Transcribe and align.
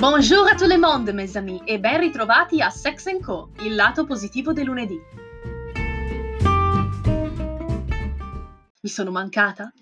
Bonjour 0.00 0.46
à 0.46 0.54
tout 0.54 0.68
le 0.68 0.78
monde, 0.78 1.10
mes 1.12 1.36
amis, 1.36 1.60
e 1.66 1.80
ben 1.80 1.98
ritrovati 1.98 2.62
a 2.62 2.70
Sex 2.70 3.18
Co, 3.20 3.50
il 3.62 3.74
lato 3.74 4.06
positivo 4.06 4.52
del 4.52 4.66
lunedì. 4.66 4.96
Mi 8.80 8.88
sono 8.88 9.10
mancata? 9.10 9.72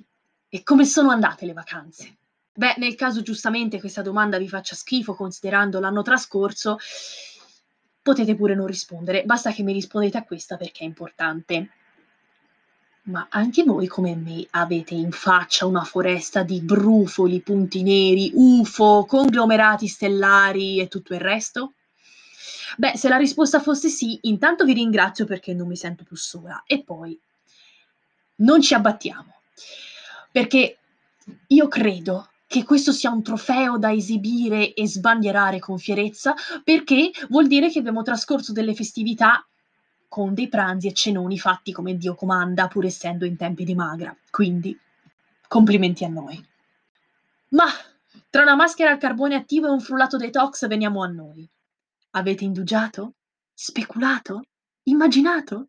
E 0.48 0.62
come 0.62 0.86
sono 0.86 1.10
andate 1.10 1.44
le 1.44 1.52
vacanze? 1.52 2.16
Beh, 2.50 2.76
nel 2.78 2.94
caso 2.94 3.20
giustamente 3.20 3.78
questa 3.78 4.00
domanda 4.00 4.38
vi 4.38 4.48
faccia 4.48 4.74
schifo 4.74 5.12
considerando 5.14 5.80
l'anno 5.80 6.00
trascorso, 6.00 6.78
potete 8.00 8.34
pure 8.34 8.54
non 8.54 8.66
rispondere, 8.66 9.24
basta 9.24 9.52
che 9.52 9.62
mi 9.62 9.74
rispondete 9.74 10.16
a 10.16 10.24
questa 10.24 10.56
perché 10.56 10.84
è 10.84 10.86
importante. 10.86 11.68
Ma 13.06 13.26
anche 13.30 13.62
voi 13.62 13.86
come 13.86 14.16
me 14.16 14.46
avete 14.50 14.94
in 14.94 15.12
faccia 15.12 15.64
una 15.64 15.84
foresta 15.84 16.42
di 16.42 16.60
brufoli, 16.60 17.40
punti 17.40 17.82
neri, 17.82 18.32
UFO, 18.34 19.04
conglomerati 19.06 19.86
stellari 19.86 20.80
e 20.80 20.88
tutto 20.88 21.14
il 21.14 21.20
resto? 21.20 21.74
Beh, 22.76 22.96
se 22.96 23.08
la 23.08 23.16
risposta 23.16 23.60
fosse 23.60 23.88
sì, 23.88 24.18
intanto 24.22 24.64
vi 24.64 24.72
ringrazio 24.72 25.24
perché 25.24 25.54
non 25.54 25.68
mi 25.68 25.76
sento 25.76 26.02
più 26.02 26.16
sola. 26.16 26.64
E 26.66 26.82
poi, 26.82 27.16
non 28.36 28.60
ci 28.60 28.74
abbattiamo, 28.74 29.34
perché 30.32 30.78
io 31.46 31.68
credo 31.68 32.30
che 32.48 32.64
questo 32.64 32.90
sia 32.90 33.10
un 33.10 33.22
trofeo 33.22 33.78
da 33.78 33.92
esibire 33.92 34.74
e 34.74 34.88
sbandierare 34.88 35.60
con 35.60 35.78
fierezza, 35.78 36.34
perché 36.64 37.12
vuol 37.28 37.46
dire 37.46 37.70
che 37.70 37.78
abbiamo 37.78 38.02
trascorso 38.02 38.52
delle 38.52 38.74
festività 38.74 39.46
con 40.08 40.34
dei 40.34 40.48
pranzi 40.48 40.88
e 40.88 40.92
cenoni 40.92 41.38
fatti 41.38 41.72
come 41.72 41.96
Dio 41.96 42.14
comanda, 42.14 42.68
pur 42.68 42.84
essendo 42.84 43.24
in 43.24 43.36
tempi 43.36 43.64
di 43.64 43.74
magra. 43.74 44.16
Quindi, 44.30 44.78
complimenti 45.48 46.04
a 46.04 46.08
noi. 46.08 46.44
Ma 47.50 47.66
tra 48.30 48.42
una 48.42 48.54
maschera 48.54 48.90
al 48.90 48.98
carbone 48.98 49.34
attivo 49.34 49.66
e 49.66 49.70
un 49.70 49.80
frullato 49.80 50.16
detox 50.16 50.66
veniamo 50.66 51.02
a 51.02 51.06
noi. 51.06 51.48
Avete 52.10 52.44
indugiato? 52.44 53.14
Speculato? 53.52 54.42
Immaginato? 54.84 55.68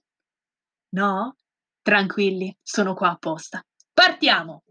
No? 0.89 1.35
Tranquilli, 1.81 2.55
sono 2.61 2.93
qua 2.93 3.11
apposta. 3.11 3.63
Partiamo! 3.93 4.63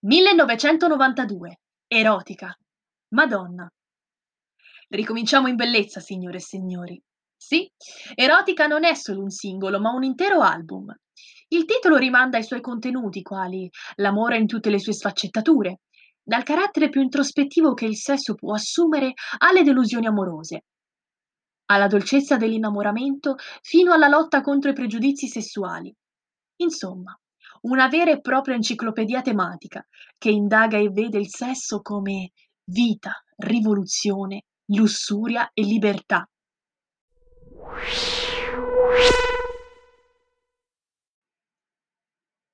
1992. 0.00 1.60
Erotica. 1.86 2.54
Madonna. 3.14 3.70
Ricominciamo 4.94 5.48
in 5.48 5.56
bellezza, 5.56 5.98
signore 5.98 6.36
e 6.36 6.40
signori. 6.40 7.02
Sì, 7.36 7.68
Erotica 8.14 8.68
non 8.68 8.84
è 8.84 8.94
solo 8.94 9.22
un 9.22 9.30
singolo, 9.30 9.80
ma 9.80 9.90
un 9.90 10.04
intero 10.04 10.40
album. 10.40 10.94
Il 11.48 11.64
titolo 11.64 11.96
rimanda 11.96 12.36
ai 12.36 12.44
suoi 12.44 12.60
contenuti, 12.60 13.20
quali 13.22 13.68
l'amore 13.96 14.38
in 14.38 14.46
tutte 14.46 14.70
le 14.70 14.78
sue 14.78 14.92
sfaccettature, 14.92 15.80
dal 16.22 16.44
carattere 16.44 16.90
più 16.90 17.02
introspettivo 17.02 17.74
che 17.74 17.86
il 17.86 17.96
sesso 17.96 18.34
può 18.36 18.54
assumere 18.54 19.14
alle 19.38 19.64
delusioni 19.64 20.06
amorose, 20.06 20.64
alla 21.66 21.88
dolcezza 21.88 22.36
dell'innamoramento 22.36 23.34
fino 23.62 23.92
alla 23.92 24.06
lotta 24.06 24.42
contro 24.42 24.70
i 24.70 24.74
pregiudizi 24.74 25.26
sessuali. 25.26 25.92
Insomma, 26.60 27.18
una 27.62 27.88
vera 27.88 28.12
e 28.12 28.20
propria 28.20 28.54
enciclopedia 28.54 29.22
tematica 29.22 29.84
che 30.16 30.30
indaga 30.30 30.78
e 30.78 30.88
vede 30.90 31.18
il 31.18 31.28
sesso 31.28 31.80
come 31.80 32.30
vita, 32.62 33.10
rivoluzione 33.38 34.44
lussuria 34.66 35.50
e 35.52 35.62
libertà. 35.62 36.28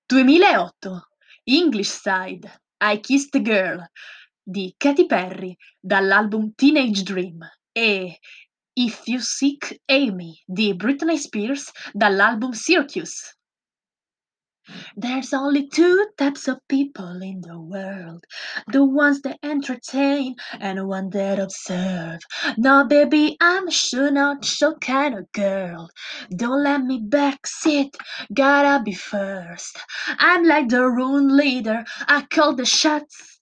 Duemilaotto 0.06 1.08
English 1.44 1.90
Side 1.90 2.62
I 2.80 2.98
Kissed 3.00 3.34
a 3.36 3.40
Girl 3.40 3.84
di 4.42 4.74
Katy 4.76 5.06
Perry 5.06 5.56
dall'album 5.78 6.52
Teenage 6.56 7.02
Dream 7.02 7.38
e 7.72 8.18
If 8.72 9.06
You 9.06 9.20
Seek 9.20 9.80
Amy 9.86 10.42
di 10.44 10.74
Britney 10.74 11.16
Spears 11.16 11.70
dall'album 11.92 12.52
Circus. 12.52 13.36
There's 14.96 15.32
only 15.32 15.68
two 15.68 16.06
types 16.16 16.48
of 16.48 16.58
people 16.68 17.22
in 17.22 17.40
the 17.40 17.58
world 17.58 18.24
the 18.68 18.84
ones 18.84 19.20
that 19.22 19.38
entertain 19.42 20.36
and 20.60 20.78
the 20.78 20.86
ones 20.86 21.12
that 21.12 21.38
observe. 21.38 22.20
No, 22.56 22.84
baby, 22.84 23.36
I'm 23.40 23.70
sure 23.70 24.10
not 24.10 24.60
your 24.60 24.78
kind 24.78 25.18
of 25.18 25.30
girl. 25.32 25.90
Don't 26.34 26.62
let 26.62 26.82
me 26.82 27.00
backseat, 27.00 27.96
gotta 28.32 28.82
be 28.82 28.94
first. 28.94 29.78
I'm 30.18 30.44
like 30.44 30.68
the 30.68 30.88
room 30.88 31.28
leader, 31.28 31.84
I 32.06 32.22
call 32.22 32.54
the 32.54 32.64
shots. 32.64 33.40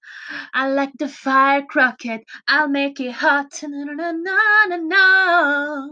I 0.54 0.68
like 0.68 0.92
the 0.98 1.08
firecracker, 1.08 2.20
I'll 2.46 2.68
make 2.68 3.00
it 3.00 3.12
hot. 3.12 3.62
Na, 3.62 4.12
na, 4.12 4.66
na, 4.66 4.76
na. 4.76 5.88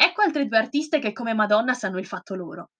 Ecco 0.00 0.22
altre 0.22 0.46
due 0.46 0.58
artiste 0.58 1.00
che 1.00 1.12
come 1.12 1.34
Madonna 1.34 1.74
sanno 1.74 1.98
il 1.98 2.06
fatto 2.06 2.34
loro. 2.34 2.70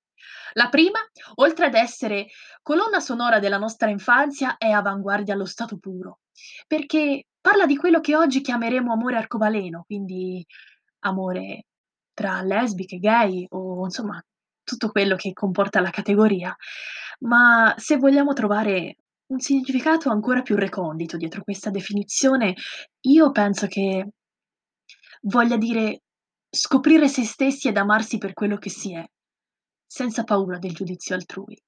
La 0.55 0.69
prima, 0.69 0.99
oltre 1.37 1.67
ad 1.67 1.75
essere 1.75 2.27
colonna 2.63 3.01
sonora 3.01 3.39
della 3.39 3.59
nostra 3.59 3.91
infanzia, 3.91 4.57
è 4.57 4.71
avanguardia 4.71 5.35
allo 5.35 5.47
stato 5.47 5.79
puro, 5.79 6.21
perché 6.67 7.27
parla 7.41 7.67
di 7.67 7.77
quello 7.77 8.01
che 8.01 8.17
oggi 8.17 8.41
chiameremo 8.41 8.93
amore 8.93 9.17
arcobaleno, 9.17 9.85
quindi 9.87 10.45
amore 11.01 11.67
tra 12.13 12.43
lesbiche, 12.43 12.99
gay 12.99 13.47
o 13.51 13.85
insomma 13.85 14.23
tutto 14.65 14.91
quello 14.91 15.17
che 15.17 15.33
comporta 15.33 15.81
la 15.81 15.91
categoria. 15.91 16.55
Ma 17.21 17.75
se 17.77 17.97
vogliamo 17.97 18.33
trovare 18.33 18.97
un 19.27 19.41
significato 19.41 20.11
ancora 20.11 20.43
più 20.43 20.57
recondito 20.57 21.17
dietro 21.17 21.43
questa 21.43 21.71
definizione, 21.71 22.55
io 23.03 23.31
penso 23.31 23.67
che 23.67 24.09
voglia 25.23 25.57
dire 25.57 26.03
scoprire 26.51 27.09
se 27.09 27.25
stessi 27.25 27.69
ed 27.69 27.77
amarsi 27.77 28.19
per 28.19 28.33
quello 28.33 28.57
che 28.57 28.71
si 28.71 28.95
è 28.95 29.05
senza 29.89 30.23
paura 30.23 30.59
del 30.59 30.75
giudizio 30.75 31.15
altrui. 31.15 31.59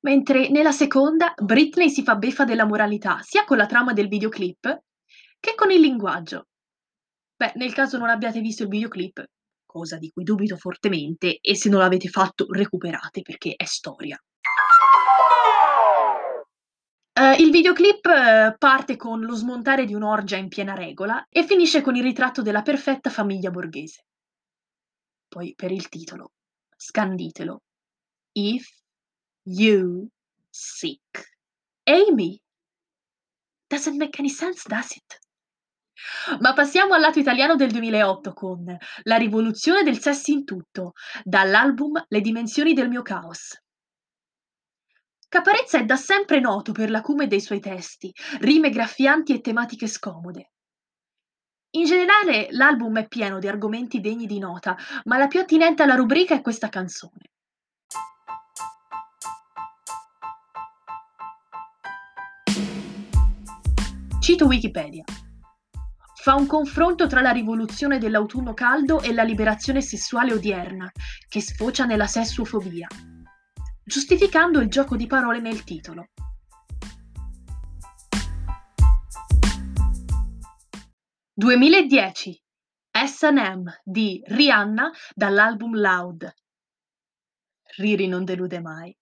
Mentre 0.00 0.48
nella 0.50 0.70
seconda 0.70 1.32
Britney 1.34 1.88
si 1.90 2.04
fa 2.04 2.14
beffa 2.14 2.44
della 2.44 2.66
moralità, 2.66 3.18
sia 3.22 3.44
con 3.44 3.56
la 3.56 3.66
trama 3.66 3.92
del 3.92 4.06
videoclip 4.06 4.82
che 5.40 5.54
con 5.56 5.70
il 5.70 5.80
linguaggio. 5.80 6.46
Beh, 7.34 7.52
nel 7.56 7.72
caso 7.72 7.98
non 7.98 8.08
abbiate 8.08 8.40
visto 8.40 8.64
il 8.64 8.68
videoclip, 8.68 9.24
cosa 9.64 9.96
di 9.96 10.10
cui 10.10 10.24
dubito 10.24 10.56
fortemente, 10.56 11.38
e 11.40 11.56
se 11.56 11.68
non 11.68 11.80
l'avete 11.80 12.08
fatto 12.08 12.46
recuperate 12.48 13.22
perché 13.22 13.54
è 13.56 13.64
storia. 13.64 14.20
Uh, 17.18 17.40
il 17.40 17.50
videoclip 17.50 18.06
uh, 18.06 18.56
parte 18.56 18.96
con 18.96 19.20
lo 19.20 19.34
smontare 19.34 19.84
di 19.84 19.94
un'orgia 19.94 20.36
in 20.36 20.46
piena 20.46 20.74
regola 20.74 21.26
e 21.28 21.44
finisce 21.44 21.80
con 21.80 21.96
il 21.96 22.04
ritratto 22.04 22.42
della 22.42 22.62
perfetta 22.62 23.10
famiglia 23.10 23.50
borghese. 23.50 24.04
Poi 25.26 25.52
per 25.56 25.72
il 25.72 25.88
titolo, 25.88 26.34
Scanditelo. 26.78 27.62
If 28.32 28.66
you 29.42 30.08
seek 30.48 31.00
Amy. 31.86 32.40
Doesn't 33.68 33.98
make 33.98 34.18
any 34.20 34.28
sense, 34.28 34.62
does 34.68 34.94
it? 34.94 35.18
Ma 36.40 36.52
passiamo 36.52 36.94
al 36.94 37.00
lato 37.00 37.18
italiano 37.18 37.56
del 37.56 37.72
2008 37.72 38.32
con 38.32 38.76
La 39.02 39.16
rivoluzione 39.16 39.82
del 39.82 39.98
sesso 39.98 40.30
in 40.30 40.44
tutto, 40.44 40.92
dall'album 41.24 42.04
Le 42.08 42.20
dimensioni 42.20 42.72
del 42.72 42.88
mio 42.88 43.02
caos. 43.02 43.60
Caparezza 45.28 45.78
è 45.78 45.84
da 45.84 45.96
sempre 45.96 46.40
noto 46.40 46.72
per 46.72 46.90
l'acume 46.90 47.26
dei 47.26 47.40
suoi 47.40 47.60
testi, 47.60 48.12
rime 48.40 48.70
graffianti 48.70 49.34
e 49.34 49.40
tematiche 49.40 49.86
scomode. 49.86 50.52
In 51.72 51.84
generale 51.84 52.48
l'album 52.52 52.98
è 52.98 53.06
pieno 53.06 53.38
di 53.38 53.46
argomenti 53.46 54.00
degni 54.00 54.26
di 54.26 54.38
nota, 54.38 54.74
ma 55.04 55.18
la 55.18 55.26
più 55.26 55.40
attinente 55.40 55.82
alla 55.82 55.96
rubrica 55.96 56.34
è 56.34 56.40
questa 56.40 56.70
canzone. 56.70 57.30
Cito 64.18 64.46
Wikipedia. 64.46 65.04
Fa 66.14 66.34
un 66.34 66.46
confronto 66.46 67.06
tra 67.06 67.20
la 67.20 67.32
rivoluzione 67.32 67.98
dell'autunno 67.98 68.54
caldo 68.54 69.02
e 69.02 69.12
la 69.12 69.22
liberazione 69.22 69.82
sessuale 69.82 70.32
odierna, 70.32 70.90
che 71.28 71.42
sfocia 71.42 71.84
nella 71.84 72.06
sessuofobia, 72.06 72.86
giustificando 73.84 74.60
il 74.60 74.68
gioco 74.68 74.96
di 74.96 75.06
parole 75.06 75.40
nel 75.40 75.64
titolo. 75.64 76.08
2010 81.38 82.42
S&M 82.90 83.62
di 83.84 84.20
Rihanna 84.26 84.90
dall'album 85.14 85.76
Loud. 85.76 86.28
Riri 87.76 88.08
non 88.08 88.24
delude 88.24 88.60
mai. 88.60 88.92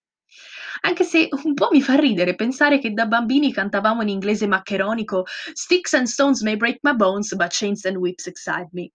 Anche 0.83 1.03
se 1.05 1.31
un 1.44 1.55
po' 1.55 1.71
mi 1.73 1.81
fa 1.81 1.94
ridere 1.94 2.35
pensare 2.35 2.79
che 2.79 2.93
da 2.93 3.06
bambini 3.06 3.55
cantavamo 3.55 4.03
in 4.03 4.11
inglese 4.11 4.47
maccheronico 4.47 5.25
Sticks 5.55 5.94
and 5.94 6.05
stones 6.05 6.43
may 6.43 6.59
break 6.59 6.81
my 6.83 6.94
bones, 6.94 7.35
but 7.35 7.49
chains 7.49 7.87
and 7.87 7.97
whips 7.97 8.27
excite 8.27 8.69
me. 8.73 8.91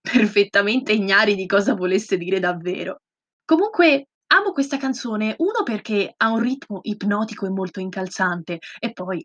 Perfettamente 0.00 0.90
ignari 0.90 1.36
di 1.36 1.46
cosa 1.46 1.74
volesse 1.76 2.16
dire 2.16 2.40
davvero. 2.40 3.02
Comunque, 3.44 4.08
amo 4.32 4.50
questa 4.50 4.78
canzone, 4.78 5.36
uno 5.38 5.62
perché 5.62 6.12
ha 6.16 6.28
un 6.32 6.40
ritmo 6.40 6.80
ipnotico 6.82 7.46
e 7.46 7.50
molto 7.50 7.78
incalzante 7.78 8.58
e 8.80 8.92
poi, 8.92 9.24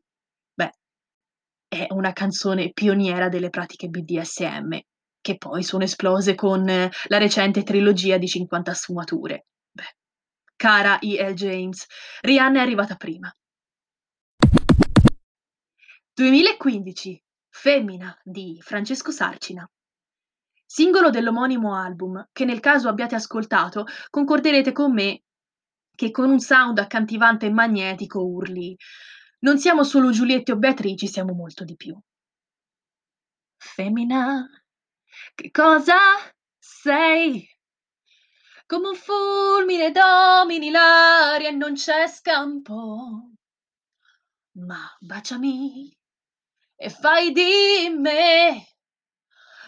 una 1.99 2.13
canzone 2.13 2.71
pioniera 2.71 3.29
delle 3.29 3.49
pratiche 3.49 3.89
BDSM, 3.89 4.77
che 5.21 5.37
poi 5.37 5.61
sono 5.63 5.83
esplose 5.83 6.33
con 6.33 6.65
la 6.65 7.17
recente 7.17 7.63
trilogia 7.63 8.17
di 8.17 8.27
50 8.27 8.73
sfumature. 8.73 9.45
Beh, 9.69 9.95
cara 10.55 10.97
E.L. 10.99 11.33
James, 11.33 11.85
Rihanna 12.21 12.59
è 12.59 12.61
arrivata 12.61 12.95
prima. 12.95 13.31
2015 16.13 17.23
Femmina 17.49 18.17
di 18.23 18.59
Francesco 18.61 19.11
Sarcina. 19.11 19.69
Singolo 20.65 21.09
dell'omonimo 21.09 21.75
album, 21.75 22.27
che 22.31 22.45
nel 22.45 22.59
caso 22.59 22.89
abbiate 22.89 23.15
ascoltato, 23.15 23.85
concorderete 24.09 24.71
con 24.71 24.93
me 24.93 25.23
che 25.95 26.11
con 26.11 26.29
un 26.29 26.39
sound 26.39 26.77
accattivante 26.77 27.47
e 27.47 27.51
magnetico 27.51 28.23
urli 28.23 28.77
non 29.39 29.57
siamo 29.57 29.83
solo 29.83 30.11
Giuliette 30.11 30.51
o 30.51 30.57
Beatrici, 30.57 31.07
siamo 31.07 31.33
molto 31.33 31.63
di 31.63 31.75
più. 31.75 31.97
Femmina, 33.57 34.47
che 35.35 35.51
cosa 35.51 35.97
sei? 36.57 37.47
Come 38.65 38.89
un 38.89 38.95
fulmine 38.95 39.91
domini 39.91 40.69
l'aria 40.69 41.49
e 41.49 41.51
non 41.51 41.73
c'è 41.73 42.07
scampo. 42.07 43.31
Ma 44.51 44.95
baciami 44.99 45.97
e 46.75 46.89
fai 46.89 47.31
di 47.31 47.89
me 47.97 48.67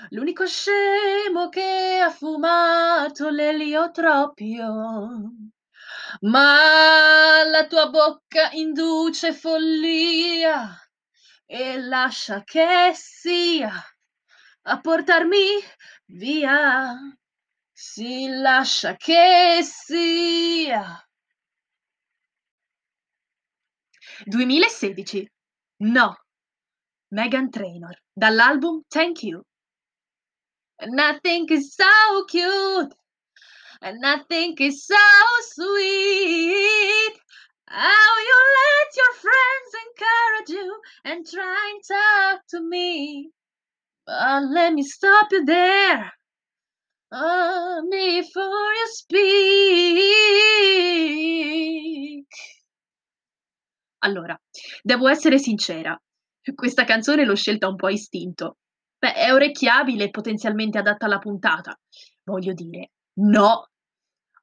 l'unico 0.09 0.45
scemo 0.45 1.50
che 1.50 2.00
ha 2.03 2.09
fumato 2.09 3.29
l'eliotropio. 3.29 5.50
Ma 6.23 7.44
la 7.45 7.65
tua 7.65 7.89
bocca 7.89 8.51
induce 8.51 9.33
follia 9.33 10.79
e 11.47 11.79
lascia 11.79 12.44
che 12.44 12.91
sia 12.94 13.71
a 14.63 14.79
portarmi 14.79 15.59
via. 16.06 16.95
Si 17.73 18.27
lascia 18.27 18.95
che 18.97 19.62
sia. 19.63 21.03
2016. 24.25 25.27
No. 25.77 26.15
Meghan 27.09 27.50
Trainor 27.50 28.00
dall'album 28.13 28.83
Thank 28.88 29.23
You. 29.23 29.44
Nothing 30.85 31.50
is 31.50 31.73
so 31.73 32.25
cute 32.25 32.95
and 33.81 34.00
nothing 34.00 34.56
is 34.60 34.86
so 34.86 34.95
sweet. 35.42 37.13
How 37.68 38.18
you 38.28 38.38
let 38.60 38.95
your 38.98 39.13
friends 39.24 39.72
encourage 39.88 40.50
you 40.50 40.81
and 41.06 41.25
try 41.28 41.72
and 41.74 41.81
talk 41.88 42.42
to 42.50 42.62
me. 42.62 43.31
But 44.06 44.44
let 44.51 44.74
me 44.74 44.83
stop 44.83 45.31
you 45.31 45.45
there. 45.45 46.12
Uh, 47.12 47.81
before 47.89 48.74
you 48.74 48.88
speak. 48.88 49.22
Allora, 54.04 54.36
devo 54.81 55.07
essere 55.07 55.38
sincera, 55.38 55.95
questa 56.56 56.86
canzone 56.86 57.24
l'ho 57.24 57.36
scelta 57.36 57.68
un 57.68 57.75
po' 57.75 57.88
a 57.88 57.92
istinto. 57.92 58.57
Beh, 58.98 59.13
è 59.13 59.31
orecchiabile 59.31 60.06
e 60.06 60.10
potenzialmente 60.10 60.78
adatta 60.80 61.06
alla 61.06 61.19
puntata. 61.19 61.78
Voglio 62.24 62.54
dire, 62.54 62.92
no! 63.19 63.70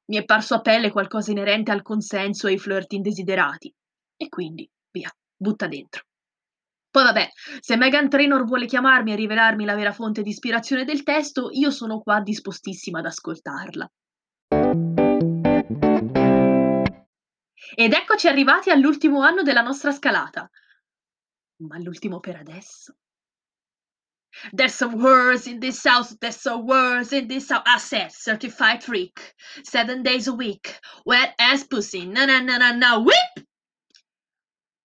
Mi 0.09 0.17
è 0.17 0.25
parso 0.25 0.55
a 0.55 0.61
pelle 0.61 0.91
qualcosa 0.91 1.31
inerente 1.31 1.71
al 1.71 1.83
consenso 1.83 2.47
e 2.47 2.53
ai 2.53 2.59
flirt 2.59 2.93
indesiderati. 2.93 3.73
E 4.17 4.29
quindi, 4.29 4.69
via, 4.91 5.11
butta 5.37 5.67
dentro. 5.67 6.05
Poi 6.91 7.05
vabbè, 7.05 7.29
se 7.61 7.77
Meghan 7.77 8.09
Trainor 8.09 8.45
vuole 8.45 8.65
chiamarmi 8.65 9.13
e 9.13 9.17
rivelarmi 9.17 9.67
la 9.67 9.75
vera 9.75 9.93
fonte 9.93 10.23
di 10.23 10.31
ispirazione 10.31 10.85
del 10.85 11.03
testo, 11.03 11.51
io 11.53 11.71
sono 11.71 12.01
qua 12.01 12.21
dispostissima 12.21 13.01
ad 13.01 13.05
ascoltarla. 13.07 13.91
Ed 17.75 17.93
eccoci 17.93 18.29
arrivati 18.29 18.71
all'ultimo 18.71 19.21
anno 19.21 19.43
della 19.43 19.61
nostra 19.61 19.93
scalata. 19.93 20.49
Ma 21.59 21.79
l'ultimo 21.79 22.19
per 22.19 22.37
adesso. 22.37 22.97
There's 24.53 24.75
some 24.75 24.99
words 24.99 25.47
in 25.47 25.61
this 25.61 25.85
house, 25.85 26.17
there's 26.21 26.41
some 26.41 26.67
words 26.67 27.13
in 27.13 27.29
this 27.29 27.51
house. 27.51 27.63
I 27.67 27.79
said 27.79 28.13
certified 28.13 28.83
freak, 28.83 29.35
seven 29.65 30.03
days 30.03 30.29
a 30.29 30.33
week, 30.33 30.79
wet 31.05 31.35
ass 31.39 31.65
pussy, 31.65 32.07
na 32.07 32.27
na 32.27 32.41
na 32.41 32.59
na 32.59 32.73
na, 32.73 32.99
whip! 32.99 33.47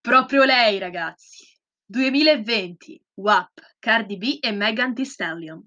Proprio 0.01 0.45
lei, 0.45 0.79
ragazzi. 0.79 1.45
2020, 1.85 3.01
WAP, 3.15 3.51
Cardi 3.79 4.17
B 4.17 4.39
e 4.41 4.51
Megan 4.51 4.93
Thee 4.93 5.05
Stallion. 5.05 5.61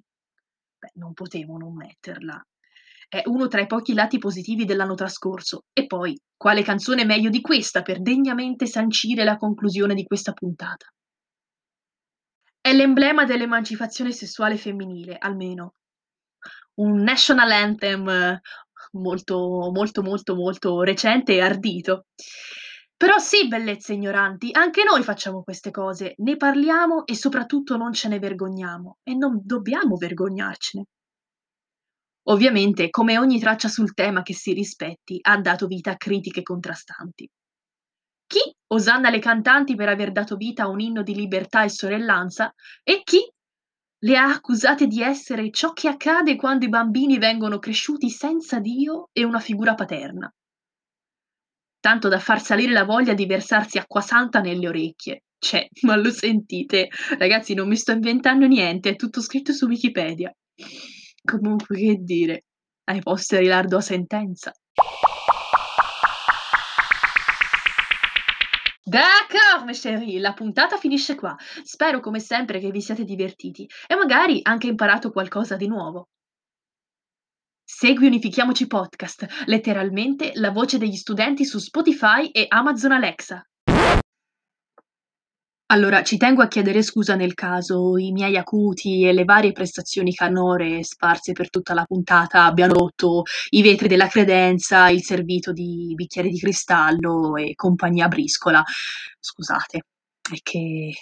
Beh, 0.78 0.90
non 0.94 1.14
potevo 1.14 1.56
non 1.56 1.74
metterla. 1.74 2.44
È 3.08 3.22
uno 3.26 3.46
tra 3.46 3.60
i 3.60 3.66
pochi 3.66 3.94
lati 3.94 4.18
positivi 4.18 4.64
dell'anno 4.64 4.94
trascorso. 4.94 5.64
E 5.72 5.86
poi, 5.86 6.18
quale 6.36 6.62
canzone 6.62 7.04
meglio 7.04 7.30
di 7.30 7.40
questa 7.40 7.82
per 7.82 8.02
degnamente 8.02 8.66
sancire 8.66 9.24
la 9.24 9.36
conclusione 9.36 9.94
di 9.94 10.04
questa 10.04 10.32
puntata? 10.32 10.86
È 12.66 12.72
l'emblema 12.72 13.24
dell'emancipazione 13.24 14.10
sessuale 14.10 14.56
femminile, 14.56 15.16
almeno. 15.20 15.74
Un 16.80 17.00
national 17.00 17.52
anthem 17.52 18.40
molto, 18.94 19.70
molto, 19.72 20.02
molto, 20.02 20.34
molto 20.34 20.82
recente 20.82 21.34
e 21.34 21.42
ardito. 21.42 22.06
Però 22.96 23.18
sì, 23.18 23.46
bellezze 23.46 23.92
ignoranti, 23.92 24.48
anche 24.50 24.82
noi 24.82 25.04
facciamo 25.04 25.44
queste 25.44 25.70
cose, 25.70 26.14
ne 26.16 26.36
parliamo 26.36 27.06
e 27.06 27.14
soprattutto 27.14 27.76
non 27.76 27.92
ce 27.92 28.08
ne 28.08 28.18
vergogniamo 28.18 28.98
e 29.04 29.14
non 29.14 29.42
dobbiamo 29.44 29.94
vergognarcene. 29.94 30.86
Ovviamente, 32.24 32.90
come 32.90 33.16
ogni 33.16 33.38
traccia 33.38 33.68
sul 33.68 33.94
tema 33.94 34.22
che 34.22 34.34
si 34.34 34.52
rispetti, 34.52 35.20
ha 35.22 35.40
dato 35.40 35.68
vita 35.68 35.92
a 35.92 35.96
critiche 35.96 36.42
contrastanti. 36.42 37.30
Chi 38.26 38.55
osanna 38.68 39.10
le 39.10 39.18
cantanti 39.18 39.74
per 39.74 39.88
aver 39.88 40.12
dato 40.12 40.36
vita 40.36 40.64
a 40.64 40.68
un 40.68 40.80
inno 40.80 41.02
di 41.02 41.14
libertà 41.14 41.64
e 41.64 41.68
sorellanza 41.68 42.52
e 42.82 43.02
chi 43.04 43.20
le 43.98 44.16
ha 44.16 44.26
accusate 44.30 44.86
di 44.86 45.02
essere 45.02 45.50
ciò 45.50 45.72
che 45.72 45.88
accade 45.88 46.36
quando 46.36 46.64
i 46.64 46.68
bambini 46.68 47.18
vengono 47.18 47.58
cresciuti 47.58 48.10
senza 48.10 48.60
Dio 48.60 49.08
e 49.12 49.24
una 49.24 49.40
figura 49.40 49.74
paterna 49.74 50.30
tanto 51.86 52.08
da 52.08 52.18
far 52.18 52.42
salire 52.42 52.72
la 52.72 52.82
voglia 52.82 53.14
di 53.14 53.26
versarsi 53.26 53.78
acqua 53.78 54.00
santa 54.00 54.40
nelle 54.40 54.66
orecchie. 54.66 55.22
Cioè, 55.38 55.68
ma 55.82 55.94
lo 55.94 56.10
sentite? 56.10 56.88
Ragazzi, 57.16 57.54
non 57.54 57.68
mi 57.68 57.76
sto 57.76 57.92
inventando 57.92 58.48
niente, 58.48 58.90
è 58.90 58.96
tutto 58.96 59.20
scritto 59.20 59.52
su 59.52 59.66
Wikipedia. 59.66 60.34
Comunque, 61.22 61.76
che 61.76 61.96
dire, 62.00 62.44
ai 62.88 63.00
posteri 63.00 63.46
l'ardua 63.46 63.80
sentenza. 63.80 64.52
D'accord, 68.88 69.64
mes 69.64 69.80
chéris, 69.80 70.20
la 70.20 70.32
puntata 70.32 70.76
finisce 70.76 71.16
qua. 71.16 71.36
Spero 71.64 71.98
come 71.98 72.20
sempre 72.20 72.60
che 72.60 72.70
vi 72.70 72.80
siate 72.80 73.02
divertiti 73.02 73.68
e 73.84 73.96
magari 73.96 74.38
anche 74.42 74.68
imparato 74.68 75.10
qualcosa 75.10 75.56
di 75.56 75.66
nuovo. 75.66 76.10
Segui 77.64 78.06
Unifichiamoci 78.06 78.68
Podcast, 78.68 79.26
letteralmente 79.46 80.30
la 80.34 80.52
voce 80.52 80.78
degli 80.78 80.94
studenti 80.94 81.44
su 81.44 81.58
Spotify 81.58 82.28
e 82.30 82.46
Amazon 82.48 82.92
Alexa. 82.92 83.44
Allora, 85.68 86.04
ci 86.04 86.16
tengo 86.16 86.42
a 86.42 86.48
chiedere 86.48 86.80
scusa 86.80 87.16
nel 87.16 87.34
caso 87.34 87.96
i 87.96 88.12
miei 88.12 88.36
acuti 88.36 89.04
e 89.04 89.12
le 89.12 89.24
varie 89.24 89.50
prestazioni 89.50 90.14
canore 90.14 90.84
sparse 90.84 91.32
per 91.32 91.50
tutta 91.50 91.74
la 91.74 91.84
puntata 91.84 92.44
abbiano 92.44 92.74
rotto 92.74 93.22
i 93.50 93.62
vetri 93.62 93.88
della 93.88 94.06
credenza, 94.06 94.88
il 94.90 95.02
servito 95.02 95.52
di 95.52 95.92
bicchieri 95.96 96.30
di 96.30 96.38
cristallo 96.38 97.34
e 97.36 97.54
compagnia 97.56 98.06
briscola. 98.06 98.62
Scusate, 99.18 99.82
è 100.30 100.36
che 100.42 100.92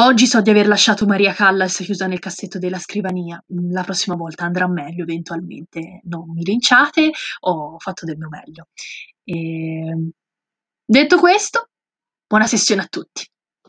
Oggi 0.00 0.26
so 0.28 0.40
di 0.40 0.50
aver 0.50 0.68
lasciato 0.68 1.06
Maria 1.06 1.32
Callas 1.32 1.78
chiusa 1.78 2.06
nel 2.06 2.20
cassetto 2.20 2.58
della 2.60 2.78
scrivania. 2.78 3.42
Mm, 3.52 3.72
la 3.72 3.82
prossima 3.82 4.14
volta 4.14 4.44
andrà 4.44 4.68
meglio, 4.68 5.02
eventualmente. 5.02 6.00
Non 6.04 6.30
mi 6.32 6.44
linciate, 6.44 7.10
ho 7.40 7.78
fatto 7.80 8.04
del 8.06 8.16
mio 8.16 8.28
meglio. 8.28 8.68
E... 9.24 10.12
Detto 10.84 11.18
questo, 11.18 11.70
buona 12.26 12.46
sessione 12.46 12.82
a 12.82 12.86
tutti. 12.86 13.28